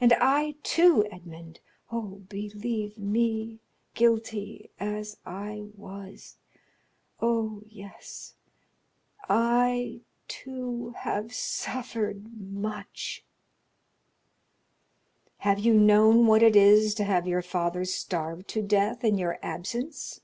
[0.00, 2.22] And I, too, Edmond—oh!
[2.28, 8.34] believe me—guilty as I was—oh, yes,
[9.28, 13.24] I, too, have suffered much!"
[15.38, 19.40] "Have you known what it is to have your father starve to death in your
[19.42, 20.12] absence?"